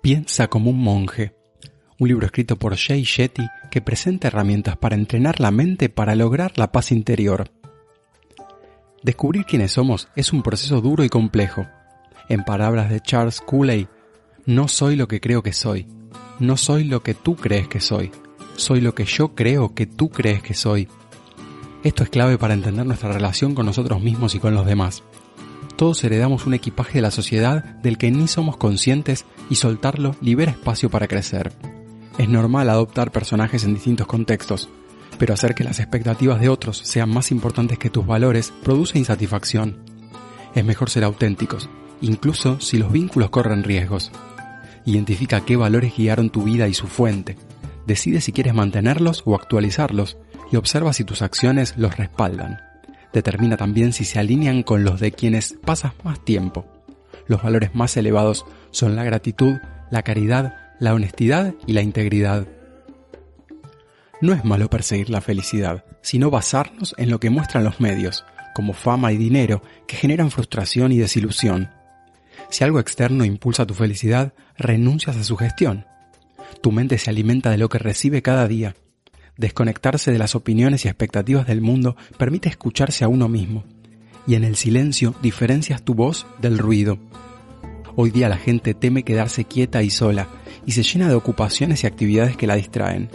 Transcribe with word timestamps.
Piensa 0.00 0.48
como 0.48 0.70
un 0.70 0.78
monje. 0.78 1.34
Un 1.98 2.08
libro 2.08 2.24
escrito 2.24 2.56
por 2.56 2.74
Jay 2.74 3.02
Shetty 3.02 3.46
que 3.70 3.82
presenta 3.82 4.28
herramientas 4.28 4.78
para 4.78 4.94
entrenar 4.94 5.40
la 5.40 5.50
mente 5.50 5.90
para 5.90 6.14
lograr 6.14 6.52
la 6.56 6.72
paz 6.72 6.90
interior. 6.90 7.50
Descubrir 9.02 9.44
quiénes 9.44 9.72
somos 9.72 10.08
es 10.16 10.32
un 10.32 10.42
proceso 10.42 10.80
duro 10.80 11.04
y 11.04 11.10
complejo. 11.10 11.66
En 12.30 12.44
palabras 12.44 12.88
de 12.88 13.00
Charles 13.00 13.42
Cooley, 13.42 13.88
no 14.46 14.68
soy 14.68 14.96
lo 14.96 15.06
que 15.06 15.20
creo 15.20 15.42
que 15.42 15.52
soy. 15.52 15.86
No 16.38 16.56
soy 16.56 16.84
lo 16.84 17.02
que 17.02 17.12
tú 17.12 17.36
crees 17.36 17.68
que 17.68 17.80
soy. 17.80 18.10
Soy 18.56 18.80
lo 18.80 18.94
que 18.94 19.04
yo 19.04 19.34
creo 19.34 19.74
que 19.74 19.84
tú 19.84 20.08
crees 20.08 20.42
que 20.42 20.54
soy. 20.54 20.88
Esto 21.84 22.04
es 22.04 22.08
clave 22.08 22.38
para 22.38 22.54
entender 22.54 22.86
nuestra 22.86 23.12
relación 23.12 23.54
con 23.54 23.66
nosotros 23.66 24.00
mismos 24.00 24.34
y 24.34 24.38
con 24.38 24.54
los 24.54 24.64
demás 24.64 25.02
todos 25.80 26.04
heredamos 26.04 26.44
un 26.44 26.52
equipaje 26.52 26.98
de 26.98 27.00
la 27.00 27.10
sociedad 27.10 27.64
del 27.64 27.96
que 27.96 28.10
ni 28.10 28.28
somos 28.28 28.58
conscientes 28.58 29.24
y 29.48 29.54
soltarlo 29.54 30.14
libera 30.20 30.52
espacio 30.52 30.90
para 30.90 31.08
crecer. 31.08 31.54
Es 32.18 32.28
normal 32.28 32.68
adoptar 32.68 33.10
personajes 33.12 33.64
en 33.64 33.72
distintos 33.72 34.06
contextos, 34.06 34.68
pero 35.18 35.32
hacer 35.32 35.54
que 35.54 35.64
las 35.64 35.80
expectativas 35.80 36.38
de 36.38 36.50
otros 36.50 36.76
sean 36.76 37.08
más 37.08 37.30
importantes 37.30 37.78
que 37.78 37.88
tus 37.88 38.06
valores 38.06 38.52
produce 38.62 38.98
insatisfacción. 38.98 39.78
Es 40.54 40.66
mejor 40.66 40.90
ser 40.90 41.02
auténticos, 41.02 41.70
incluso 42.02 42.60
si 42.60 42.76
los 42.76 42.92
vínculos 42.92 43.30
corren 43.30 43.64
riesgos. 43.64 44.12
Identifica 44.84 45.46
qué 45.46 45.56
valores 45.56 45.96
guiaron 45.96 46.28
tu 46.28 46.42
vida 46.42 46.68
y 46.68 46.74
su 46.74 46.88
fuente. 46.88 47.38
Decide 47.86 48.20
si 48.20 48.32
quieres 48.32 48.52
mantenerlos 48.52 49.22
o 49.24 49.34
actualizarlos 49.34 50.18
y 50.52 50.56
observa 50.56 50.92
si 50.92 51.04
tus 51.04 51.22
acciones 51.22 51.72
los 51.78 51.96
respaldan 51.96 52.69
determina 53.12 53.56
también 53.56 53.92
si 53.92 54.04
se 54.04 54.18
alinean 54.18 54.62
con 54.62 54.84
los 54.84 55.00
de 55.00 55.12
quienes 55.12 55.54
pasas 55.64 55.92
más 56.04 56.24
tiempo. 56.24 56.66
Los 57.26 57.42
valores 57.42 57.74
más 57.74 57.96
elevados 57.96 58.46
son 58.70 58.96
la 58.96 59.04
gratitud, 59.04 59.56
la 59.90 60.02
caridad, 60.02 60.54
la 60.78 60.94
honestidad 60.94 61.54
y 61.66 61.72
la 61.72 61.82
integridad. 61.82 62.46
No 64.20 64.32
es 64.32 64.44
malo 64.44 64.68
perseguir 64.68 65.10
la 65.10 65.20
felicidad, 65.20 65.84
sino 66.02 66.30
basarnos 66.30 66.94
en 66.98 67.10
lo 67.10 67.20
que 67.20 67.30
muestran 67.30 67.64
los 67.64 67.80
medios, 67.80 68.24
como 68.54 68.72
fama 68.72 69.12
y 69.12 69.16
dinero, 69.16 69.62
que 69.86 69.96
generan 69.96 70.30
frustración 70.30 70.92
y 70.92 70.98
desilusión. 70.98 71.70
Si 72.48 72.64
algo 72.64 72.80
externo 72.80 73.24
impulsa 73.24 73.66
tu 73.66 73.74
felicidad, 73.74 74.34
renuncias 74.56 75.16
a 75.16 75.24
su 75.24 75.36
gestión. 75.36 75.86
Tu 76.62 76.72
mente 76.72 76.98
se 76.98 77.10
alimenta 77.10 77.50
de 77.50 77.58
lo 77.58 77.68
que 77.68 77.78
recibe 77.78 78.22
cada 78.22 78.48
día 78.48 78.74
Desconectarse 79.40 80.12
de 80.12 80.18
las 80.18 80.34
opiniones 80.34 80.84
y 80.84 80.88
expectativas 80.88 81.46
del 81.46 81.62
mundo 81.62 81.96
permite 82.18 82.50
escucharse 82.50 83.04
a 83.04 83.08
uno 83.08 83.26
mismo, 83.26 83.64
y 84.26 84.34
en 84.34 84.44
el 84.44 84.54
silencio 84.54 85.14
diferencias 85.22 85.82
tu 85.82 85.94
voz 85.94 86.26
del 86.42 86.58
ruido. 86.58 86.98
Hoy 87.96 88.10
día 88.10 88.28
la 88.28 88.36
gente 88.36 88.74
teme 88.74 89.02
quedarse 89.02 89.46
quieta 89.46 89.82
y 89.82 89.88
sola, 89.88 90.28
y 90.66 90.72
se 90.72 90.82
llena 90.82 91.08
de 91.08 91.14
ocupaciones 91.14 91.82
y 91.82 91.86
actividades 91.86 92.36
que 92.36 92.46
la 92.46 92.56
distraen. 92.56 93.08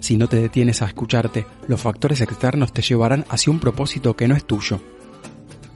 Si 0.00 0.16
no 0.16 0.26
te 0.26 0.40
detienes 0.40 0.80
a 0.80 0.86
escucharte, 0.86 1.44
los 1.68 1.82
factores 1.82 2.22
externos 2.22 2.72
te 2.72 2.80
llevarán 2.80 3.26
hacia 3.28 3.52
un 3.52 3.60
propósito 3.60 4.16
que 4.16 4.28
no 4.28 4.34
es 4.34 4.46
tuyo. 4.46 4.80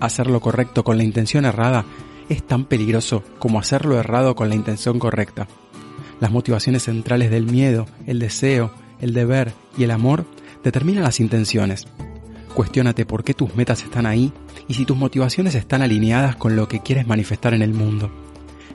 Hacer 0.01 0.29
lo 0.29 0.41
correcto 0.41 0.85
con 0.85 0.97
la 0.97 1.05
intención 1.05 1.45
errada 1.45 1.85
es 2.31 2.47
tan 2.47 2.65
peligroso 2.65 3.23
como 3.39 3.61
hacerlo 3.61 3.99
errado 3.99 4.37
con 4.37 4.49
la 4.49 4.55
intención 4.55 4.99
correcta. 4.99 5.47
Las 6.19 6.31
motivaciones 6.31 6.85
centrales 6.85 7.31
del 7.31 7.45
miedo, 7.45 7.85
el 8.07 8.21
deseo, 8.21 8.73
el 9.01 9.13
deber 9.13 9.53
y 9.77 9.85
el 9.85 9.91
amor 9.91 10.25
determinan 10.63 11.05
las 11.05 11.21
intenciones. 11.21 11.87
Cuestiónate 12.55 13.05
por 13.05 13.23
qué 13.23 13.35
tus 13.35 13.55
metas 13.55 13.83
están 13.83 14.07
ahí 14.07 14.33
y 14.69 14.75
si 14.75 14.85
tus 14.85 14.97
motivaciones 14.97 15.55
están 15.55 15.83
alineadas 15.83 16.37
con 16.37 16.57
lo 16.57 16.69
que 16.69 16.81
quieres 16.81 17.07
manifestar 17.07 17.55
en 17.55 17.63
el 17.63 17.75
mundo. 17.75 18.11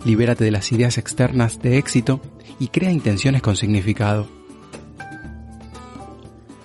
Libérate 0.06 0.44
de 0.44 0.52
las 0.52 0.72
ideas 0.72 0.98
externas 0.98 1.62
de 1.62 1.78
éxito 1.78 2.22
y 2.60 2.68
crea 2.68 2.92
intenciones 2.92 3.42
con 3.42 3.56
significado. 3.56 4.28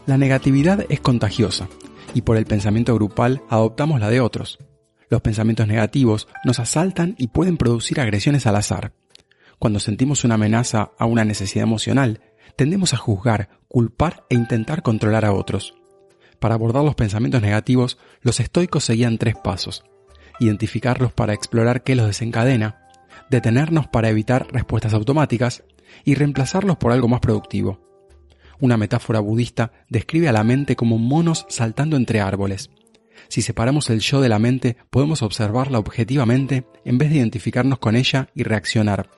La 0.06 0.18
negatividad 0.18 0.86
es 0.88 1.00
contagiosa 1.00 1.68
y 2.14 2.22
por 2.22 2.36
el 2.36 2.46
pensamiento 2.46 2.94
grupal 2.94 3.42
adoptamos 3.48 4.00
la 4.00 4.08
de 4.08 4.20
otros. 4.20 4.58
Los 5.08 5.20
pensamientos 5.20 5.66
negativos 5.66 6.28
nos 6.44 6.58
asaltan 6.58 7.14
y 7.18 7.28
pueden 7.28 7.56
producir 7.56 8.00
agresiones 8.00 8.46
al 8.46 8.56
azar. 8.56 8.92
Cuando 9.58 9.80
sentimos 9.80 10.24
una 10.24 10.34
amenaza 10.34 10.90
a 10.98 11.06
una 11.06 11.24
necesidad 11.24 11.64
emocional, 11.64 12.20
tendemos 12.56 12.94
a 12.94 12.96
juzgar, 12.96 13.48
culpar 13.68 14.24
e 14.30 14.34
intentar 14.34 14.82
controlar 14.82 15.24
a 15.24 15.32
otros. 15.32 15.74
Para 16.38 16.54
abordar 16.54 16.84
los 16.84 16.94
pensamientos 16.94 17.42
negativos, 17.42 17.98
los 18.20 18.40
estoicos 18.40 18.84
seguían 18.84 19.18
tres 19.18 19.36
pasos. 19.42 19.84
Identificarlos 20.38 21.12
para 21.12 21.32
explorar 21.32 21.82
qué 21.82 21.96
los 21.96 22.06
desencadena, 22.06 22.88
detenernos 23.30 23.88
para 23.88 24.10
evitar 24.10 24.46
respuestas 24.52 24.94
automáticas 24.94 25.64
y 26.04 26.14
reemplazarlos 26.14 26.76
por 26.76 26.92
algo 26.92 27.08
más 27.08 27.20
productivo. 27.20 27.80
Una 28.60 28.76
metáfora 28.76 29.20
budista 29.20 29.72
describe 29.88 30.28
a 30.28 30.32
la 30.32 30.44
mente 30.44 30.76
como 30.76 30.98
monos 30.98 31.46
saltando 31.48 31.96
entre 31.96 32.20
árboles. 32.20 32.70
Si 33.28 33.42
separamos 33.42 33.90
el 33.90 34.00
yo 34.00 34.20
de 34.20 34.28
la 34.28 34.38
mente, 34.38 34.76
podemos 34.90 35.22
observarla 35.22 35.78
objetivamente 35.78 36.66
en 36.84 36.98
vez 36.98 37.10
de 37.10 37.16
identificarnos 37.16 37.78
con 37.78 37.96
ella 37.96 38.28
y 38.34 38.44
reaccionar 38.44 39.10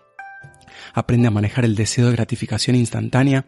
aprende 0.94 1.28
a 1.28 1.30
manejar 1.30 1.64
el 1.64 1.74
deseo 1.74 2.06
de 2.06 2.12
gratificación 2.12 2.76
instantánea, 2.76 3.46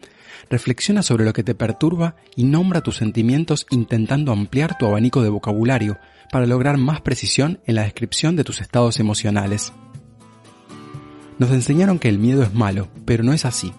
reflexiona 0.48 1.02
sobre 1.02 1.24
lo 1.24 1.32
que 1.32 1.42
te 1.42 1.54
perturba 1.54 2.16
y 2.36 2.44
nombra 2.44 2.80
tus 2.80 2.96
sentimientos 2.96 3.66
intentando 3.70 4.32
ampliar 4.32 4.78
tu 4.78 4.86
abanico 4.86 5.22
de 5.22 5.28
vocabulario 5.28 5.98
para 6.30 6.46
lograr 6.46 6.76
más 6.76 7.00
precisión 7.00 7.60
en 7.66 7.74
la 7.74 7.82
descripción 7.82 8.36
de 8.36 8.44
tus 8.44 8.60
estados 8.60 9.00
emocionales. 9.00 9.72
Nos 11.38 11.50
enseñaron 11.50 11.98
que 11.98 12.08
el 12.08 12.18
miedo 12.18 12.42
es 12.42 12.54
malo, 12.54 12.88
pero 13.04 13.24
no 13.24 13.32
es 13.32 13.44
así. 13.44 13.72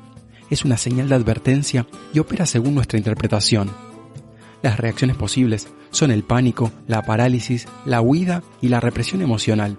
Es 0.50 0.66
una 0.66 0.78
señal 0.78 1.08
de 1.10 1.16
advertencia 1.16 1.88
y 2.14 2.20
opera 2.20 2.46
según 2.46 2.76
nuestra 2.76 2.98
interpretación. 2.98 3.72
Las 4.62 4.80
reacciones 4.80 5.16
posibles 5.16 5.68
son 5.92 6.12
el 6.12 6.24
pánico, 6.24 6.72
la 6.88 7.04
parálisis, 7.04 7.68
la 7.86 8.02
huida 8.02 8.44
y 8.62 8.70
la 8.70 8.80
represión 8.80 9.22
emocional. 9.22 9.78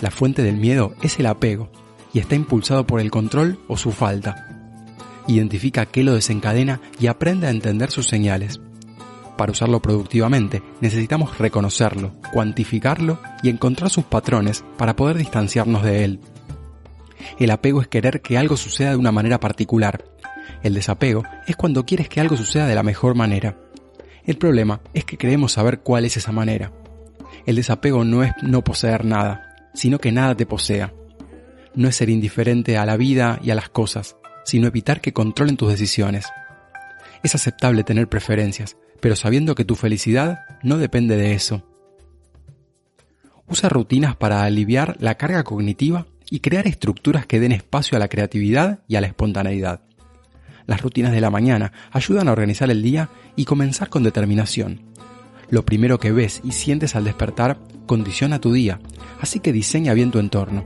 La 0.00 0.10
fuente 0.10 0.42
del 0.42 0.56
miedo 0.56 0.94
es 1.02 1.18
el 1.18 1.26
apego, 1.26 1.70
y 2.14 2.20
está 2.20 2.36
impulsado 2.36 2.86
por 2.86 3.00
el 3.00 3.10
control 3.10 3.58
o 3.68 3.76
su 3.76 3.90
falta. 3.90 4.48
Identifica 5.26 5.84
qué 5.84 6.04
lo 6.04 6.14
desencadena 6.14 6.80
y 6.98 7.08
aprende 7.08 7.48
a 7.48 7.50
entender 7.50 7.90
sus 7.90 8.06
señales. 8.06 8.60
Para 9.36 9.50
usarlo 9.50 9.82
productivamente 9.82 10.62
necesitamos 10.80 11.38
reconocerlo, 11.38 12.12
cuantificarlo 12.32 13.18
y 13.42 13.50
encontrar 13.50 13.90
sus 13.90 14.04
patrones 14.04 14.64
para 14.78 14.94
poder 14.94 15.18
distanciarnos 15.18 15.82
de 15.82 16.04
él. 16.04 16.20
El 17.38 17.50
apego 17.50 17.80
es 17.80 17.88
querer 17.88 18.22
que 18.22 18.38
algo 18.38 18.56
suceda 18.56 18.90
de 18.90 18.96
una 18.96 19.10
manera 19.10 19.40
particular. 19.40 20.04
El 20.62 20.74
desapego 20.74 21.24
es 21.48 21.56
cuando 21.56 21.84
quieres 21.84 22.08
que 22.08 22.20
algo 22.20 22.36
suceda 22.36 22.66
de 22.66 22.74
la 22.76 22.82
mejor 22.82 23.16
manera. 23.16 23.56
El 24.24 24.38
problema 24.38 24.80
es 24.92 25.04
que 25.04 25.18
creemos 25.18 25.52
saber 25.52 25.80
cuál 25.80 26.04
es 26.04 26.16
esa 26.16 26.32
manera. 26.32 26.70
El 27.44 27.56
desapego 27.56 28.04
no 28.04 28.22
es 28.22 28.32
no 28.42 28.62
poseer 28.62 29.04
nada, 29.04 29.56
sino 29.74 29.98
que 29.98 30.12
nada 30.12 30.34
te 30.36 30.46
posea 30.46 30.92
no 31.74 31.88
es 31.88 31.96
ser 31.96 32.10
indiferente 32.10 32.76
a 32.78 32.86
la 32.86 32.96
vida 32.96 33.40
y 33.42 33.50
a 33.50 33.54
las 33.54 33.68
cosas, 33.68 34.16
sino 34.44 34.66
evitar 34.66 35.00
que 35.00 35.12
controlen 35.12 35.56
tus 35.56 35.70
decisiones. 35.70 36.26
Es 37.22 37.34
aceptable 37.34 37.84
tener 37.84 38.08
preferencias, 38.08 38.76
pero 39.00 39.16
sabiendo 39.16 39.54
que 39.54 39.64
tu 39.64 39.74
felicidad 39.74 40.40
no 40.62 40.78
depende 40.78 41.16
de 41.16 41.34
eso. 41.34 41.66
Usa 43.46 43.68
rutinas 43.68 44.16
para 44.16 44.44
aliviar 44.44 44.96
la 45.00 45.16
carga 45.16 45.44
cognitiva 45.44 46.06
y 46.30 46.40
crear 46.40 46.66
estructuras 46.66 47.26
que 47.26 47.40
den 47.40 47.52
espacio 47.52 47.96
a 47.96 47.98
la 47.98 48.08
creatividad 48.08 48.80
y 48.88 48.96
a 48.96 49.00
la 49.00 49.06
espontaneidad. 49.06 49.82
Las 50.66 50.80
rutinas 50.80 51.12
de 51.12 51.20
la 51.20 51.30
mañana 51.30 51.72
ayudan 51.92 52.28
a 52.28 52.32
organizar 52.32 52.70
el 52.70 52.82
día 52.82 53.10
y 53.36 53.44
comenzar 53.44 53.90
con 53.90 54.02
determinación. 54.02 54.80
Lo 55.50 55.64
primero 55.64 55.98
que 55.98 56.12
ves 56.12 56.40
y 56.42 56.52
sientes 56.52 56.96
al 56.96 57.04
despertar 57.04 57.58
condiciona 57.86 58.40
tu 58.40 58.52
día, 58.52 58.80
así 59.20 59.40
que 59.40 59.52
diseña 59.52 59.92
bien 59.92 60.10
tu 60.10 60.18
entorno. 60.18 60.64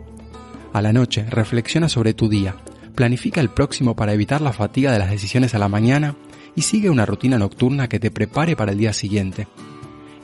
A 0.79 0.81
la 0.81 0.93
noche, 0.93 1.27
reflexiona 1.29 1.89
sobre 1.89 2.15
tu 2.15 2.29
día, 2.29 2.55
planifica 2.95 3.41
el 3.41 3.51
próximo 3.51 3.97
para 3.97 4.13
evitar 4.13 4.41
la 4.41 4.53
fatiga 4.53 4.93
de 4.93 5.01
las 5.01 5.11
decisiones 5.11 5.53
a 5.57 5.59
la 5.59 5.69
mañana 5.69 6.15
y 6.55 6.63
sigue 6.63 6.89
una 6.89 7.05
rutina 7.05 7.37
nocturna 7.37 7.89
que 7.89 7.99
te 7.99 8.13
prepare 8.13 8.55
para 8.55 8.71
el 8.71 8.79
día 8.79 8.93
siguiente. 8.93 9.49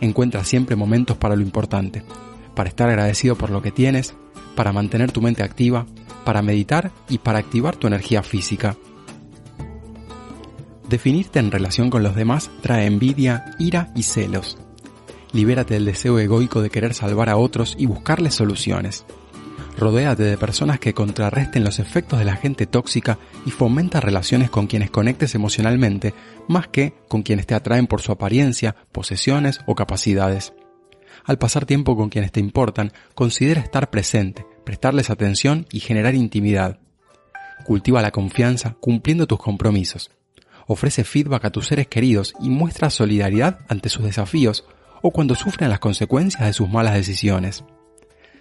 Encuentra 0.01 0.45
siempre 0.45 0.77
momentos 0.77 1.17
para 1.17 1.35
lo 1.35 1.43
importante, 1.43 2.05
para 2.55 2.69
estar 2.69 2.89
agradecido 2.89 3.35
por 3.35 3.51
lo 3.51 3.63
que 3.63 3.73
tienes, 3.73 4.15
para 4.55 4.73
mantener 4.73 5.11
tu 5.11 5.21
mente 5.21 5.43
activa, 5.43 5.87
para 6.25 6.41
meditar 6.41 6.93
y 7.09 7.19
para 7.19 7.41
activar 7.41 7.75
tu 7.75 7.89
energía 7.89 8.23
física. 8.23 8.77
Definirte 10.89 11.41
en 11.41 11.51
relación 11.51 11.91
con 11.91 12.05
los 12.05 12.15
demás 12.15 12.49
trae 12.61 12.87
envidia, 12.87 13.57
ira 13.59 13.91
y 13.97 14.05
celos. 14.05 14.57
Libérate 15.33 15.75
del 15.75 15.85
deseo 15.85 16.21
egoico 16.21 16.63
de 16.63 16.71
querer 16.71 16.95
salvar 16.95 17.29
a 17.29 17.39
otros 17.39 17.75
y 17.77 17.87
buscarles 17.87 18.37
soluciones. 18.37 19.05
Rodéate 19.77 20.23
de 20.23 20.39
personas 20.39 20.79
que 20.79 20.95
contrarresten 20.95 21.65
los 21.65 21.81
efectos 21.81 22.21
de 22.21 22.25
la 22.25 22.37
gente 22.37 22.67
tóxica 22.67 23.19
y 23.45 23.51
fomenta 23.51 24.01
relaciones 24.01 24.49
con 24.49 24.69
quienes 24.69 24.91
conectes 24.91 25.35
emocionalmente, 25.35 26.15
más 26.47 26.69
que 26.69 26.95
con 27.09 27.23
quienes 27.23 27.47
te 27.47 27.55
atraen 27.55 27.89
por 27.89 28.01
su 28.01 28.13
apariencia, 28.13 28.77
posesiones 28.93 29.61
o 29.67 29.75
capacidades. 29.75 30.53
Al 31.25 31.39
pasar 31.39 31.67
tiempo 31.67 31.97
con 31.97 32.09
quienes 32.09 32.31
te 32.31 32.39
importan, 32.39 32.93
considera 33.15 33.61
estar 33.61 33.91
presente, 33.91 34.47
prestarles 34.65 35.11
atención 35.11 35.67
y 35.73 35.81
generar 35.81 36.15
intimidad. 36.15 36.79
Cultiva 37.65 38.01
la 38.01 38.13
confianza 38.13 38.77
cumpliendo 38.79 39.27
tus 39.27 39.39
compromisos. 39.41 40.11
Ofrece 40.67 41.03
feedback 41.03 41.47
a 41.47 41.51
tus 41.51 41.67
seres 41.67 41.89
queridos 41.89 42.35
y 42.41 42.49
muestra 42.49 42.91
solidaridad 42.91 43.59
ante 43.69 43.89
sus 43.89 44.05
desafíos 44.05 44.65
o 45.03 45.11
cuando 45.11 45.35
sufren 45.35 45.69
las 45.69 45.81
consecuencias 45.81 46.47
de 46.47 46.53
sus 46.53 46.69
malas 46.69 46.95
decisiones. 46.95 47.65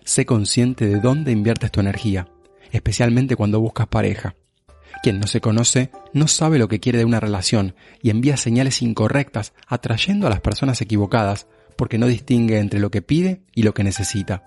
Sé 0.06 0.26
consciente 0.26 0.86
de 0.86 1.00
dónde 1.00 1.32
inviertes 1.32 1.72
tu 1.72 1.80
energía, 1.80 2.28
especialmente 2.72 3.36
cuando 3.36 3.60
buscas 3.60 3.88
pareja. 3.88 4.36
Quien 5.02 5.20
no 5.20 5.28
se 5.28 5.42
conoce 5.42 5.92
no 6.14 6.28
sabe 6.28 6.58
lo 6.58 6.68
que 6.68 6.80
quiere 6.80 7.00
de 7.00 7.06
una 7.06 7.20
relación 7.20 7.76
y 8.02 8.10
envía 8.10 8.38
señales 8.38 8.82
incorrectas 8.82 9.54
atrayendo 9.68 10.28
a 10.28 10.30
las 10.30 10.42
personas 10.42 10.82
equivocadas 10.82 11.48
porque 11.76 11.98
no 11.98 12.08
distingue 12.08 12.60
entre 12.60 12.80
lo 12.80 12.92
que 12.92 13.02
pide 13.02 13.42
y 13.54 13.64
lo 13.64 13.74
que 13.74 13.84
necesita. 13.84 14.44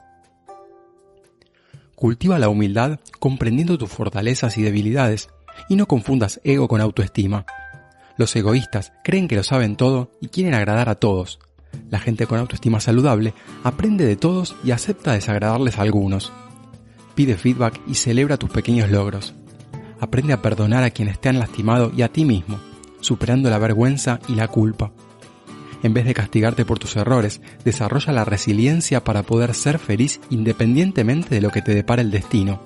Cultiva 1.94 2.38
la 2.38 2.48
humildad 2.48 3.00
comprendiendo 3.18 3.78
tus 3.78 3.90
fortalezas 3.90 4.58
y 4.58 4.62
debilidades 4.62 5.30
y 5.68 5.76
no 5.76 5.86
confundas 5.86 6.40
ego 6.44 6.68
con 6.68 6.80
autoestima. 6.80 7.46
Los 8.18 8.34
egoístas 8.36 8.92
creen 9.02 9.28
que 9.28 9.36
lo 9.36 9.42
saben 9.42 9.76
todo 9.76 10.10
y 10.20 10.28
quieren 10.28 10.54
agradar 10.54 10.88
a 10.88 10.94
todos. 10.94 11.38
La 11.90 11.98
gente 11.98 12.26
con 12.26 12.38
autoestima 12.38 12.80
saludable 12.80 13.34
aprende 13.64 14.06
de 14.06 14.16
todos 14.16 14.56
y 14.64 14.70
acepta 14.70 15.12
desagradarles 15.12 15.78
a 15.78 15.82
algunos. 15.82 16.32
Pide 17.14 17.36
feedback 17.36 17.80
y 17.86 17.94
celebra 17.94 18.36
tus 18.36 18.50
pequeños 18.50 18.90
logros. 18.90 19.34
Aprende 20.00 20.32
a 20.32 20.42
perdonar 20.42 20.84
a 20.84 20.90
quienes 20.90 21.18
te 21.18 21.28
han 21.28 21.38
lastimado 21.38 21.90
y 21.96 22.02
a 22.02 22.08
ti 22.12 22.24
mismo, 22.24 22.58
superando 23.00 23.48
la 23.50 23.58
vergüenza 23.58 24.20
y 24.28 24.34
la 24.34 24.48
culpa. 24.48 24.92
En 25.82 25.94
vez 25.94 26.04
de 26.04 26.14
castigarte 26.14 26.64
por 26.64 26.78
tus 26.78 26.96
errores, 26.96 27.40
desarrolla 27.64 28.12
la 28.12 28.24
resiliencia 28.24 29.04
para 29.04 29.22
poder 29.22 29.54
ser 29.54 29.78
feliz 29.78 30.20
independientemente 30.30 31.34
de 31.34 31.40
lo 31.40 31.50
que 31.50 31.62
te 31.62 31.74
depara 31.74 32.02
el 32.02 32.10
destino. 32.10 32.60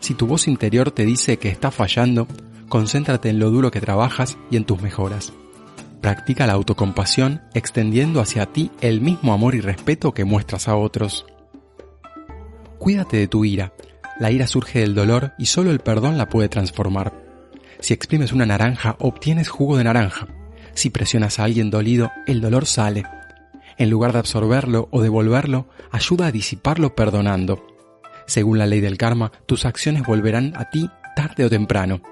Si 0.00 0.14
tu 0.14 0.26
voz 0.26 0.48
interior 0.48 0.90
te 0.90 1.04
dice 1.04 1.38
que 1.38 1.48
estás 1.48 1.74
fallando, 1.74 2.26
concéntrate 2.68 3.28
en 3.28 3.38
lo 3.38 3.50
duro 3.50 3.70
que 3.70 3.80
trabajas 3.80 4.36
y 4.50 4.56
en 4.56 4.64
tus 4.64 4.82
mejoras. 4.82 5.32
Practica 6.02 6.48
la 6.48 6.54
autocompasión 6.54 7.42
extendiendo 7.54 8.20
hacia 8.20 8.46
ti 8.46 8.72
el 8.80 9.00
mismo 9.00 9.32
amor 9.32 9.54
y 9.54 9.60
respeto 9.60 10.12
que 10.12 10.24
muestras 10.24 10.66
a 10.66 10.74
otros. 10.74 11.24
Cuídate 12.80 13.18
de 13.18 13.28
tu 13.28 13.44
ira. 13.44 13.72
La 14.18 14.32
ira 14.32 14.48
surge 14.48 14.80
del 14.80 14.96
dolor 14.96 15.32
y 15.38 15.46
solo 15.46 15.70
el 15.70 15.78
perdón 15.78 16.18
la 16.18 16.28
puede 16.28 16.48
transformar. 16.48 17.12
Si 17.78 17.94
exprimes 17.94 18.32
una 18.32 18.46
naranja, 18.46 18.96
obtienes 18.98 19.48
jugo 19.48 19.78
de 19.78 19.84
naranja. 19.84 20.26
Si 20.74 20.90
presionas 20.90 21.38
a 21.38 21.44
alguien 21.44 21.70
dolido, 21.70 22.10
el 22.26 22.40
dolor 22.40 22.66
sale. 22.66 23.04
En 23.78 23.88
lugar 23.88 24.12
de 24.12 24.18
absorberlo 24.18 24.88
o 24.90 25.02
devolverlo, 25.02 25.68
ayuda 25.92 26.26
a 26.26 26.32
disiparlo 26.32 26.96
perdonando. 26.96 27.64
Según 28.26 28.58
la 28.58 28.66
ley 28.66 28.80
del 28.80 28.98
karma, 28.98 29.30
tus 29.46 29.64
acciones 29.64 30.02
volverán 30.02 30.52
a 30.56 30.68
ti 30.68 30.90
tarde 31.14 31.44
o 31.44 31.50
temprano. 31.50 32.02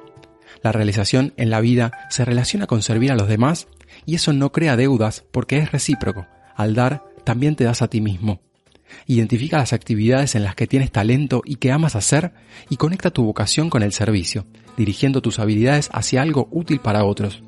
La 0.63 0.71
realización 0.71 1.35
en 1.37 1.51
la 1.51 1.61
vida 1.61 1.91
se 2.09 2.25
relaciona 2.25 2.69
con 2.69 2.83
servir 2.83 3.11
a 3.11 3.17
los 3.17 3.27
demás 3.27 3.67
y 4.07 4.15
eso 4.15 4.33
no 4.33 4.53
crea 4.53 4.77
deudas 4.77 5.25
porque 5.31 5.59
es 5.59 5.73
recíproco. 5.73 6.27
Al 6.57 6.75
dar, 6.75 7.05
también 7.25 7.57
te 7.57 7.65
das 7.65 7.83
a 7.83 7.89
ti 7.89 8.01
mismo. 8.01 8.41
Identifica 9.07 9.59
las 9.59 9.73
actividades 9.73 10.35
en 10.35 10.45
las 10.45 10.55
que 10.55 10.67
tienes 10.67 10.91
talento 10.91 11.43
y 11.45 11.57
que 11.57 11.73
amas 11.73 11.97
hacer 11.97 12.33
y 12.69 12.77
conecta 12.77 13.11
tu 13.11 13.25
vocación 13.25 13.71
con 13.71 13.83
el 13.83 13.93
servicio, 13.93 14.47
dirigiendo 14.77 15.23
tus 15.23 15.39
habilidades 15.39 15.91
hacia 15.93 16.23
algo 16.23 16.49
útil 16.51 16.81
para 16.81 17.05
otros. 17.05 17.43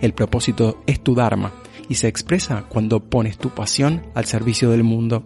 El 0.00 0.14
propósito 0.14 0.82
es 0.86 1.02
tu 1.02 1.14
Dharma 1.14 1.52
y 1.88 1.96
se 1.96 2.08
expresa 2.08 2.64
cuando 2.68 3.00
pones 3.00 3.38
tu 3.38 3.50
pasión 3.50 4.04
al 4.14 4.24
servicio 4.24 4.70
del 4.70 4.84
mundo. 4.84 5.24